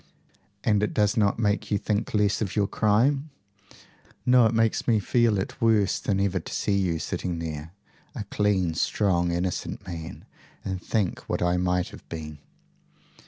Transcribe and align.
"And 0.63 0.81
it 0.81 0.95
does 0.95 1.15
not 1.15 1.37
make 1.37 1.69
you 1.69 1.77
think 1.77 2.11
less 2.15 2.41
of 2.41 2.55
your 2.55 2.65
crime?" 2.65 3.29
"No. 4.25 4.47
It 4.47 4.53
makes 4.55 4.87
me 4.87 4.99
feel 4.99 5.37
it 5.37 5.61
worse 5.61 5.99
than 5.99 6.19
ever 6.19 6.39
to 6.39 6.51
see 6.51 6.75
you 6.75 6.97
sitting 6.97 7.37
there, 7.37 7.71
a 8.15 8.23
clean, 8.23 8.73
strong, 8.73 9.31
innocent 9.31 9.85
man, 9.85 10.25
and 10.65 10.81
think 10.81 11.19
what 11.29 11.43
I 11.43 11.57
might 11.57 11.89
have 11.89 12.09
been." 12.09 12.39